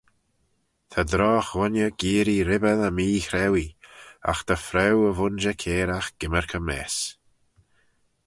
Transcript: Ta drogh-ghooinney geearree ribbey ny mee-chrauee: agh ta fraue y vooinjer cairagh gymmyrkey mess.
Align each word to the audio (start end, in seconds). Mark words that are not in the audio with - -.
Ta 0.91 1.01
drogh-ghooinney 1.11 1.91
geearree 1.99 2.45
ribbey 2.49 2.75
ny 2.79 2.89
mee-chrauee: 2.97 3.75
agh 4.29 4.41
ta 4.47 4.55
fraue 4.67 5.05
y 5.09 5.11
vooinjer 5.17 5.57
cairagh 5.61 6.09
gymmyrkey 6.19 6.61
mess. 6.67 6.97